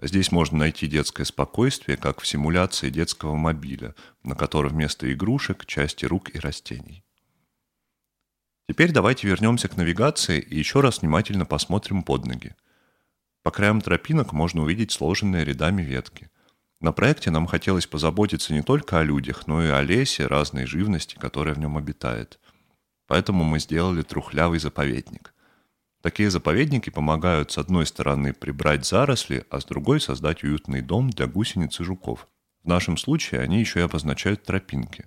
Здесь 0.00 0.30
можно 0.30 0.58
найти 0.58 0.86
детское 0.86 1.24
спокойствие, 1.24 1.96
как 1.96 2.20
в 2.20 2.26
симуляции 2.26 2.88
детского 2.88 3.34
мобиля, 3.34 3.96
на 4.22 4.36
котором 4.36 4.70
вместо 4.70 5.12
игрушек 5.12 5.66
части 5.66 6.04
рук 6.04 6.34
и 6.34 6.38
растений. 6.38 7.04
Теперь 8.68 8.92
давайте 8.92 9.26
вернемся 9.26 9.66
к 9.66 9.76
навигации 9.76 10.40
и 10.40 10.56
еще 10.56 10.80
раз 10.80 11.00
внимательно 11.00 11.46
посмотрим 11.46 12.02
под 12.04 12.26
ноги. 12.26 12.54
По 13.42 13.50
краям 13.50 13.80
тропинок 13.80 14.32
можно 14.32 14.62
увидеть 14.62 14.92
сложенные 14.92 15.44
рядами 15.44 15.82
ветки. 15.82 16.30
На 16.80 16.92
проекте 16.92 17.30
нам 17.30 17.46
хотелось 17.46 17.86
позаботиться 17.86 18.52
не 18.52 18.62
только 18.62 19.00
о 19.00 19.02
людях, 19.02 19.48
но 19.48 19.64
и 19.64 19.68
о 19.68 19.82
лесе, 19.82 20.26
разной 20.26 20.66
живности, 20.66 21.16
которая 21.16 21.54
в 21.54 21.58
нем 21.58 21.76
обитает. 21.76 22.38
Поэтому 23.08 23.42
мы 23.42 23.58
сделали 23.58 24.02
трухлявый 24.02 24.60
заповедник– 24.60 25.34
Такие 26.02 26.30
заповедники 26.30 26.90
помогают 26.90 27.50
с 27.50 27.58
одной 27.58 27.84
стороны 27.84 28.32
прибрать 28.32 28.86
заросли, 28.86 29.44
а 29.50 29.60
с 29.60 29.64
другой 29.64 30.00
создать 30.00 30.44
уютный 30.44 30.80
дом 30.80 31.10
для 31.10 31.26
гусениц 31.26 31.80
и 31.80 31.84
жуков. 31.84 32.28
В 32.62 32.68
нашем 32.68 32.96
случае 32.96 33.40
они 33.40 33.58
еще 33.58 33.80
и 33.80 33.82
обозначают 33.82 34.44
тропинки. 34.44 35.06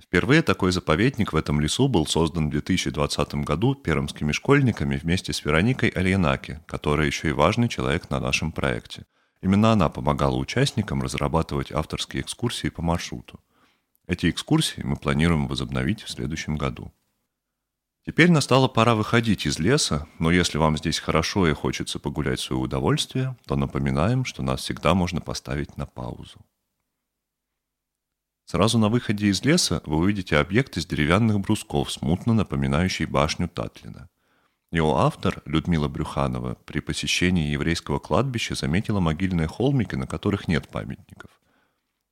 Впервые 0.00 0.42
такой 0.42 0.70
заповедник 0.70 1.32
в 1.32 1.36
этом 1.36 1.60
лесу 1.60 1.88
был 1.88 2.06
создан 2.06 2.48
в 2.48 2.50
2020 2.52 3.34
году 3.44 3.74
пермскими 3.74 4.30
школьниками 4.30 4.96
вместе 4.96 5.32
с 5.32 5.44
Вероникой 5.44 5.88
Альянаки, 5.90 6.60
которая 6.66 7.06
еще 7.06 7.28
и 7.28 7.32
важный 7.32 7.68
человек 7.68 8.08
на 8.08 8.20
нашем 8.20 8.52
проекте. 8.52 9.04
Именно 9.42 9.72
она 9.72 9.88
помогала 9.88 10.36
участникам 10.36 11.02
разрабатывать 11.02 11.72
авторские 11.72 12.22
экскурсии 12.22 12.68
по 12.68 12.82
маршруту. 12.82 13.40
Эти 14.06 14.30
экскурсии 14.30 14.82
мы 14.82 14.96
планируем 14.96 15.48
возобновить 15.48 16.02
в 16.02 16.10
следующем 16.10 16.56
году. 16.56 16.92
Теперь 18.08 18.30
настала 18.30 18.68
пора 18.68 18.94
выходить 18.94 19.44
из 19.44 19.58
леса, 19.58 20.08
но 20.18 20.30
если 20.30 20.56
вам 20.56 20.78
здесь 20.78 20.98
хорошо 20.98 21.46
и 21.46 21.52
хочется 21.52 21.98
погулять 21.98 22.40
в 22.40 22.42
свое 22.42 22.62
удовольствие, 22.62 23.36
то 23.46 23.54
напоминаем, 23.54 24.24
что 24.24 24.42
нас 24.42 24.62
всегда 24.62 24.94
можно 24.94 25.20
поставить 25.20 25.76
на 25.76 25.84
паузу. 25.84 26.40
Сразу 28.46 28.78
на 28.78 28.88
выходе 28.88 29.26
из 29.26 29.44
леса 29.44 29.82
вы 29.84 29.98
увидите 29.98 30.38
объект 30.38 30.78
из 30.78 30.86
деревянных 30.86 31.38
брусков, 31.40 31.92
смутно 31.92 32.32
напоминающий 32.32 33.04
башню 33.04 33.46
Татлина. 33.46 34.08
Его 34.72 34.96
автор, 34.96 35.42
Людмила 35.44 35.88
Брюханова, 35.88 36.54
при 36.64 36.80
посещении 36.80 37.52
еврейского 37.52 37.98
кладбища 37.98 38.54
заметила 38.54 39.00
могильные 39.00 39.48
холмики, 39.48 39.96
на 39.96 40.06
которых 40.06 40.48
нет 40.48 40.66
памятников. 40.68 41.37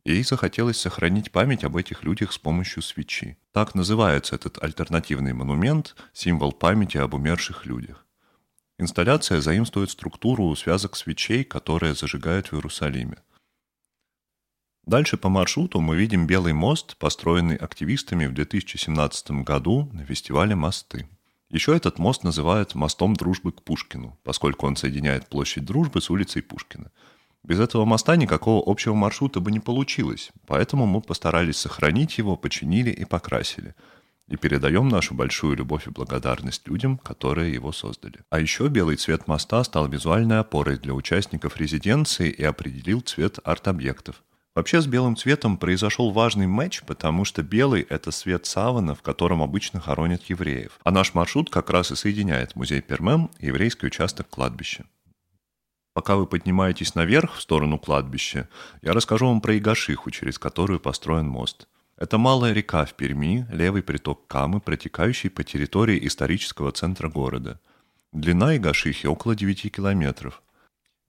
Ей 0.06 0.22
захотелось 0.22 0.78
сохранить 0.78 1.32
память 1.32 1.64
об 1.64 1.76
этих 1.76 2.04
людях 2.04 2.32
с 2.32 2.38
помощью 2.38 2.80
свечи. 2.80 3.36
Так 3.50 3.74
называется 3.74 4.36
этот 4.36 4.62
альтернативный 4.62 5.32
монумент, 5.32 5.96
символ 6.12 6.52
памяти 6.52 6.98
об 6.98 7.14
умерших 7.14 7.66
людях. 7.66 8.06
Инсталляция 8.78 9.40
заимствует 9.40 9.90
структуру 9.90 10.54
связок 10.54 10.94
свечей, 10.94 11.42
которые 11.42 11.94
зажигают 11.94 12.46
в 12.46 12.54
Иерусалиме. 12.54 13.16
Дальше 14.84 15.16
по 15.16 15.28
маршруту 15.28 15.80
мы 15.80 15.96
видим 15.96 16.28
Белый 16.28 16.52
мост, 16.52 16.96
построенный 16.98 17.56
активистами 17.56 18.26
в 18.26 18.32
2017 18.32 19.42
году 19.42 19.90
на 19.92 20.04
фестивале 20.04 20.54
«Мосты». 20.54 21.08
Еще 21.48 21.76
этот 21.76 21.98
мост 21.98 22.22
называют 22.22 22.76
«мостом 22.76 23.14
дружбы 23.14 23.50
к 23.50 23.62
Пушкину», 23.62 24.16
поскольку 24.22 24.68
он 24.68 24.76
соединяет 24.76 25.28
площадь 25.28 25.64
Дружбы 25.64 26.00
с 26.00 26.10
улицей 26.10 26.42
Пушкина– 26.42 26.92
без 27.46 27.60
этого 27.60 27.84
моста 27.84 28.16
никакого 28.16 28.60
общего 28.66 28.94
маршрута 28.94 29.38
бы 29.38 29.52
не 29.52 29.60
получилось, 29.60 30.32
поэтому 30.48 30.84
мы 30.84 31.00
постарались 31.00 31.58
сохранить 31.58 32.18
его, 32.18 32.36
починили 32.36 32.90
и 32.90 33.04
покрасили. 33.04 33.76
И 34.26 34.34
передаем 34.34 34.88
нашу 34.88 35.14
большую 35.14 35.56
любовь 35.56 35.86
и 35.86 35.90
благодарность 35.90 36.66
людям, 36.66 36.98
которые 36.98 37.54
его 37.54 37.70
создали. 37.70 38.18
А 38.30 38.40
еще 38.40 38.66
белый 38.66 38.96
цвет 38.96 39.28
моста 39.28 39.62
стал 39.62 39.86
визуальной 39.86 40.40
опорой 40.40 40.76
для 40.76 40.92
участников 40.92 41.56
резиденции 41.56 42.30
и 42.30 42.42
определил 42.42 43.00
цвет 43.00 43.38
арт-объектов. 43.44 44.24
Вообще 44.56 44.80
с 44.80 44.86
белым 44.88 45.14
цветом 45.14 45.56
произошел 45.56 46.10
важный 46.10 46.48
матч, 46.48 46.82
потому 46.82 47.24
что 47.24 47.42
белый– 47.44 47.82
это 47.88 48.10
цвет 48.10 48.46
савана, 48.46 48.96
в 48.96 49.02
котором 49.02 49.40
обычно 49.40 49.78
хоронят 49.78 50.24
евреев. 50.24 50.80
А 50.82 50.90
наш 50.90 51.14
маршрут 51.14 51.48
как 51.48 51.70
раз 51.70 51.92
и 51.92 51.94
соединяет 51.94 52.56
музей 52.56 52.80
Пермем 52.80 53.30
и 53.38 53.46
еврейский 53.46 53.86
участок 53.86 54.28
кладбища. 54.28 54.86
Пока 55.96 56.16
вы 56.16 56.26
поднимаетесь 56.26 56.94
наверх 56.94 57.36
в 57.36 57.40
сторону 57.40 57.78
кладбища, 57.78 58.50
я 58.82 58.92
расскажу 58.92 59.28
вам 59.28 59.40
про 59.40 59.56
Игашиху, 59.56 60.10
через 60.10 60.38
которую 60.38 60.78
построен 60.78 61.26
мост. 61.26 61.68
Это 61.96 62.18
малая 62.18 62.52
река 62.52 62.84
в 62.84 62.92
Перми, 62.92 63.46
левый 63.50 63.82
приток 63.82 64.26
Камы, 64.26 64.60
протекающий 64.60 65.30
по 65.30 65.42
территории 65.42 66.06
исторического 66.06 66.70
центра 66.70 67.08
города. 67.08 67.62
Длина 68.12 68.58
Игашихи 68.58 69.06
около 69.06 69.34
9 69.34 69.72
километров. 69.74 70.42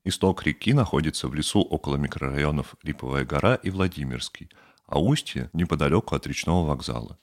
Исток 0.05 0.43
реки 0.43 0.71
находится 0.71 1.27
в 1.27 1.33
лесу 1.33 1.59
около 1.59 1.97
микрорайонов 1.97 2.75
Липовая 2.81 3.25
гора 3.25 3.55
и 3.55 3.69
Владимирский, 3.69 4.49
а 4.85 5.01
устье 5.01 5.49
неподалеку 5.51 6.15
от 6.15 6.25
речного 6.27 6.65
вокзала. 6.65 7.19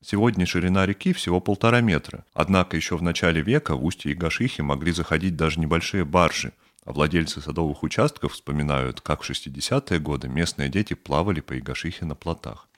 Сегодня 0.00 0.46
ширина 0.46 0.86
реки 0.86 1.12
всего 1.12 1.40
полтора 1.40 1.80
метра, 1.80 2.24
однако 2.32 2.76
еще 2.76 2.96
в 2.96 3.02
начале 3.02 3.42
века 3.42 3.74
в 3.74 3.84
устье 3.84 4.12
Игашихи 4.12 4.60
могли 4.62 4.92
заходить 4.92 5.34
даже 5.34 5.58
небольшие 5.58 6.04
баржи, 6.04 6.52
владельцы 6.84 7.40
садовых 7.40 7.82
участков 7.82 8.32
вспоминают, 8.32 9.00
как 9.00 9.22
в 9.22 9.30
60-е 9.30 9.98
годы 9.98 10.28
местные 10.28 10.68
дети 10.68 10.94
плавали 10.94 11.40
по 11.40 11.58
Игашихе 11.58 12.04
на 12.04 12.14
плотах. 12.14 12.68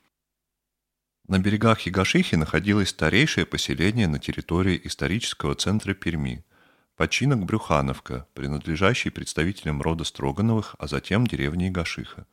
На 1.27 1.39
берегах 1.39 1.89
Игашихи 1.89 2.37
находилось 2.37 2.91
старейшее 2.91 3.47
поселение 3.47 4.09
на 4.09 4.19
территории 4.19 4.81
исторического 4.85 5.55
центра 5.55 5.95
Перми– 5.95 6.45
починок 6.97 7.45
Брюхановка, 7.45 8.27
принадлежащий 8.35 9.11
представителям 9.11 9.81
рода 9.81 10.05
Строгановых, 10.05 10.77
а 10.79 10.87
затем 10.87 11.27
деревни 11.27 11.69
Игашиха. 11.69 12.27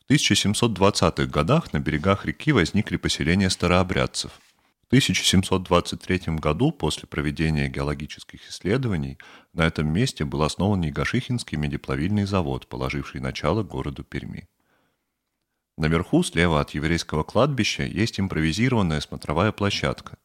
В 0.00 0.10
1720-х 0.10 1.26
годах 1.26 1.72
на 1.72 1.78
берегах 1.78 2.26
реки 2.26 2.52
возникли 2.52 2.96
поселения 2.96 3.48
старообрядцев– 3.48 4.32
1723 4.92 6.36
году, 6.36 6.70
после 6.70 7.08
проведения 7.08 7.70
геологических 7.70 8.46
исследований, 8.50 9.16
на 9.54 9.66
этом 9.66 9.90
месте 9.90 10.26
был 10.26 10.42
основан 10.42 10.82
Егошихинский 10.82 11.56
медиплавильный 11.56 12.26
завод, 12.26 12.66
положивший 12.66 13.22
начало 13.22 13.62
городу 13.62 14.04
Перми. 14.04 14.50
Наверху, 15.78 16.22
слева 16.22 16.60
от 16.60 16.72
еврейского 16.72 17.22
кладбища, 17.22 17.84
есть 17.84 18.20
импровизированная 18.20 19.00
смотровая 19.00 19.50
площадка. 19.50 20.18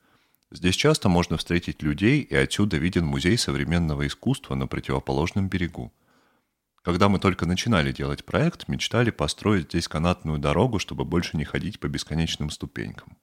Здесь 0.52 0.76
часто 0.76 1.08
можно 1.08 1.38
встретить 1.38 1.82
людей, 1.82 2.20
и 2.20 2.36
отсюда 2.36 2.76
виден 2.76 3.06
музей 3.06 3.38
современного 3.38 4.06
искусства 4.06 4.56
на 4.56 4.68
противоположном 4.68 5.48
берегу. 5.48 5.94
Когда 6.82 7.08
мы 7.08 7.20
только 7.20 7.46
начинали 7.46 7.94
делать 7.94 8.26
проект, 8.26 8.68
мечтали 8.68 9.12
построить 9.12 9.70
здесь 9.70 9.88
канатную 9.88 10.40
дорогу, 10.40 10.78
чтобы 10.78 11.06
больше 11.06 11.38
не 11.38 11.46
ходить 11.46 11.80
по 11.80 11.88
бесконечным 11.88 12.50
ступенькам. 12.50 13.18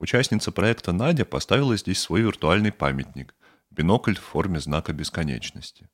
Участница 0.00 0.50
проекта 0.50 0.92
Надя 0.92 1.26
поставила 1.26 1.76
здесь 1.76 2.00
свой 2.00 2.22
виртуальный 2.22 2.72
памятник. 2.72 3.34
бинокль 3.70 4.16
в 4.16 4.20
форме 4.20 4.58
знака 4.58 4.94
бесконечности. 4.94 5.88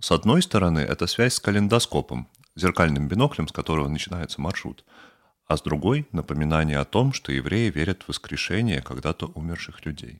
С 0.00 0.10
одной 0.10 0.40
стороны, 0.40 0.80
это 0.80 1.06
связь 1.06 1.34
с 1.34 1.40
калейдоскопом, 1.40 2.28
зеркальным 2.56 3.08
биноклем, 3.08 3.46
с 3.46 3.52
которого 3.52 3.88
начинается 3.88 4.40
маршрут, 4.40 4.84
а 5.46 5.58
с 5.58 5.62
другой– 5.62 6.08
напоминание 6.12 6.78
о 6.78 6.86
том, 6.86 7.12
что 7.12 7.30
евреи 7.30 7.70
верят 7.70 8.02
в 8.02 8.08
воскрешение 8.08 8.80
когда-то 8.80 9.26
умерших 9.26 9.84
людей. 9.84 10.18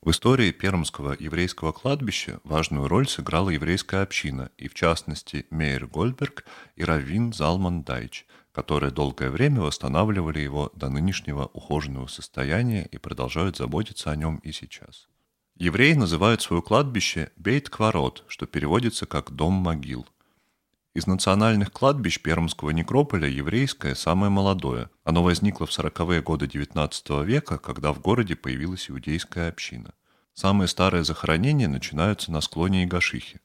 В 0.00 0.10
истории 0.10 0.52
Пермского 0.52 1.16
еврейского 1.18 1.72
кладбища 1.72 2.38
важную 2.44 2.86
роль 2.86 3.08
сыграла 3.08 3.50
еврейская 3.50 4.02
община, 4.02 4.50
и 4.58 4.68
в 4.68 4.74
частности 4.74 5.46
Мейер 5.50 5.86
Гольберг 5.86 6.44
и 6.76 6.84
Равин 6.84 7.32
Залман 7.32 7.82
Дайч, 7.82 8.26
которые 8.54 8.92
долгое 8.92 9.30
время 9.30 9.62
восстанавливали 9.62 10.38
его 10.38 10.70
до 10.76 10.88
нынешнего 10.88 11.50
ухоженного 11.52 12.06
состояния 12.06 12.86
и 12.86 12.98
продолжают 12.98 13.56
заботиться 13.56 14.12
о 14.12 14.16
нем 14.16 14.36
и 14.36 14.52
сейчас. 14.52 15.08
Евреи 15.56 15.94
называют 15.94 16.40
свое 16.40 16.62
кладбище 16.62 17.32
Бейт-Кварот, 17.36 18.24
что 18.28 18.46
переводится 18.46 19.06
как 19.06 19.32
«дом 19.32 19.54
могил». 19.54 20.06
Из 20.94 21.08
национальных 21.08 21.72
кладбищ 21.72 22.20
Пермского 22.20 22.70
некрополя 22.70 23.26
еврейское 23.28 23.96
самое 23.96 24.30
молодое. 24.30 24.88
Оно 25.02 25.24
возникло 25.24 25.66
в 25.66 25.70
40-е 25.70 26.22
годы 26.22 26.46
XIX 26.46 27.24
века, 27.24 27.58
когда 27.58 27.92
в 27.92 28.00
городе 28.00 28.36
появилась 28.36 28.88
иудейская 28.88 29.48
община. 29.48 29.94
Самые 30.32 30.68
старые 30.68 31.02
захоронения 31.02 31.66
начинаются 31.66 32.30
на 32.30 32.40
склоне 32.40 32.84
Игашихи. 32.84 33.40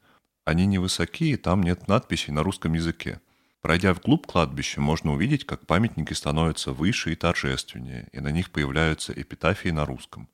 Они 0.45 0.67
невысокие, 0.67 1.37
там 1.37 1.63
нет 1.63 1.87
надписей 1.87 2.31
на 2.31 2.43
русском 2.43 2.73
языке. 2.73 3.19
Пройдя 3.61 3.93
вглубь 3.93 4.25
кладбища, 4.25 4.79
можно 4.79 5.13
увидеть, 5.13 5.45
как 5.45 5.67
памятники 5.67 6.13
становятся 6.13 6.71
выше 6.71 7.11
и 7.11 7.15
торжественнее, 7.15 8.07
и 8.13 8.21
на 8.21 8.29
них 8.29 8.51
появляются 8.51 9.11
эпитафии 9.11 9.69
на 9.69 9.85
русском. 9.85 10.29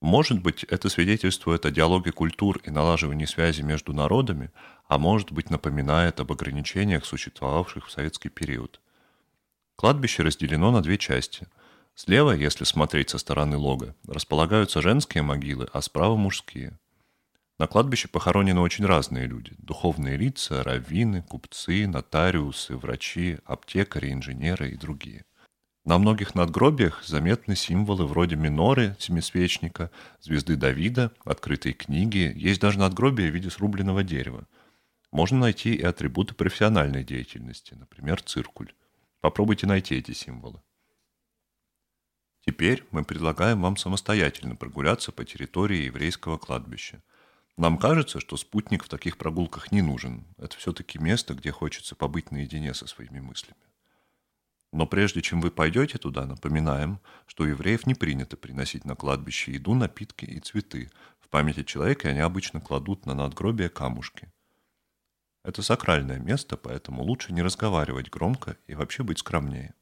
Может 0.00 0.42
быть, 0.42 0.64
это 0.64 0.88
свидетельствует 0.88 1.66
о 1.66 1.70
диалоге 1.70 2.12
культур 2.12 2.60
и 2.64 2.70
налаживании 2.70 3.26
связи 3.26 3.62
между 3.62 3.92
народами, 3.92 4.50
а 4.86 4.98
может 4.98 5.32
быть, 5.32 5.50
напоминает 5.50 6.20
об 6.20 6.32
ограничениях, 6.32 7.04
существовавших 7.04 7.86
в 7.86 7.90
советский 7.90 8.28
период. 8.28 8.80
Кладбище 9.76 10.24
разделено 10.24 10.72
на 10.72 10.82
две 10.82 10.98
части. 10.98 11.46
Слева, 11.94 12.32
если 12.32 12.64
смотреть 12.64 13.10
со 13.10 13.18
стороны 13.18 13.56
лога, 13.56 13.94
располагаются 14.06 14.82
женские 14.82 15.22
могилы, 15.22 15.68
а 15.72 15.80
справа 15.80 16.16
мужские. 16.16 16.78
На 17.58 17.66
кладбище 17.66 18.06
похоронены 18.06 18.60
очень 18.60 18.86
разные 18.86 19.26
люди. 19.26 19.52
Духовные 19.58 20.16
лица, 20.16 20.62
раввины, 20.62 21.22
купцы, 21.22 21.88
нотариусы, 21.88 22.76
врачи, 22.76 23.38
аптекари, 23.44 24.12
инженеры 24.12 24.70
и 24.70 24.76
другие. 24.76 25.24
На 25.84 25.98
многих 25.98 26.36
надгробиях 26.36 27.02
заметны 27.04 27.56
символы 27.56 28.06
вроде 28.06 28.36
миноры, 28.36 28.94
семисвечника, 29.00 29.90
звезды 30.20 30.54
Давида, 30.54 31.12
открытой 31.24 31.72
книги, 31.72 32.32
есть 32.36 32.60
даже 32.60 32.78
надгробие 32.78 33.30
в 33.30 33.34
виде 33.34 33.50
срубленного 33.50 34.04
дерева. 34.04 34.46
Можно 35.10 35.38
найти 35.38 35.74
и 35.74 35.82
атрибуты 35.82 36.34
профессиональной 36.34 37.02
деятельности, 37.02 37.74
например, 37.74 38.22
циркуль. 38.22 38.72
Попробуйте 39.20 39.66
найти 39.66 39.96
эти 39.96 40.12
символы. 40.12 40.62
Теперь 42.46 42.84
мы 42.92 43.04
предлагаем 43.04 43.62
вам 43.62 43.76
самостоятельно 43.76 44.54
прогуляться 44.54 45.10
по 45.10 45.24
территории 45.24 45.86
еврейского 45.86 46.38
кладбища. 46.38 47.02
Нам 47.58 47.76
кажется, 47.76 48.20
что 48.20 48.36
спутник 48.36 48.84
в 48.84 48.88
таких 48.88 49.18
прогулках 49.18 49.72
не 49.72 49.82
нужен. 49.82 50.24
Это 50.36 50.56
все-таки 50.56 51.00
место, 51.00 51.34
где 51.34 51.50
хочется 51.50 51.96
побыть 51.96 52.30
наедине 52.30 52.72
со 52.72 52.86
своими 52.86 53.18
мыслями. 53.18 53.60
Но 54.72 54.86
прежде 54.86 55.22
чем 55.22 55.40
вы 55.40 55.50
пойдете 55.50 55.98
туда, 55.98 56.24
напоминаем, 56.24 57.00
что 57.26 57.42
у 57.42 57.46
евреев 57.46 57.84
не 57.84 57.94
принято 57.94 58.36
приносить 58.36 58.84
на 58.84 58.94
кладбище 58.94 59.54
еду, 59.54 59.74
напитки 59.74 60.24
и 60.24 60.38
цветы. 60.38 60.92
В 61.18 61.28
памяти 61.28 61.64
человека 61.64 62.08
они 62.08 62.20
обычно 62.20 62.60
кладут 62.60 63.06
на 63.06 63.14
надгробие 63.14 63.70
камушки. 63.70 64.32
Это 65.42 65.62
сакральное 65.62 66.20
место, 66.20 66.56
поэтому 66.56 67.02
лучше 67.02 67.32
не 67.32 67.42
разговаривать 67.42 68.08
громко 68.08 68.56
и 68.68 68.76
вообще 68.76 69.02
быть 69.02 69.18
скромнее. 69.18 69.74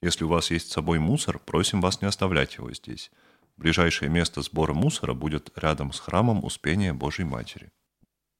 Если 0.00 0.24
у 0.24 0.28
вас 0.28 0.50
есть 0.50 0.70
с 0.70 0.72
собой 0.72 0.98
мусор, 0.98 1.38
просим 1.38 1.82
вас 1.82 2.00
не 2.00 2.08
оставлять 2.08 2.56
его 2.56 2.72
здесь. 2.72 3.10
Ближайшее 3.56 4.10
место 4.10 4.42
сбора 4.42 4.72
мусора 4.72 5.14
будет 5.14 5.50
рядом 5.56 5.92
с 5.92 6.00
храмом 6.00 6.44
Успения 6.44 6.92
Божьей 6.92 7.24
Матери. 7.24 7.70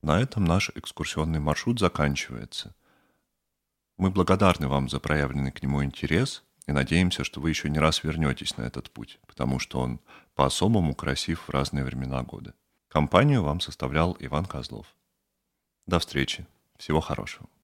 На 0.03 0.21
этом 0.21 0.45
наш 0.45 0.71
экскурсионный 0.75 1.41
маршрут 1.41 1.79
заканчивается– 1.81 2.75
мы 3.97 4.11
благодарны 4.11 4.67
вам 4.67 4.89
за 4.89 4.99
проявленный 4.99 5.53
к 5.53 5.63
нему 5.63 5.85
интерес 5.85 6.43
и 6.67 6.73
надеемся, 6.73 7.23
что 7.23 7.41
вы 7.41 7.51
еще 7.51 7.71
не 7.71 7.79
раз 7.79 8.03
вернетесь 8.03 8.57
на 8.57 8.63
этот 8.63 8.91
путь, 8.91 9.21
потому 9.27 9.61
что 9.61 9.79
он 9.81 10.01
по-особому 10.35 10.95
красив 10.95 11.43
в 11.43 11.51
разные 11.51 11.85
времена 11.85 12.23
года. 12.23 12.55
Компанию 12.89 13.43
вам 13.43 13.61
составлял 13.61 14.17
Иван 14.19 14.47
Козлов. 14.47 14.87
До 15.87 16.01
встречи. 16.01 16.47
Всего 16.77 17.01
хорошего. 17.01 17.49